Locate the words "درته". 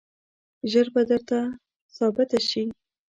1.09-1.39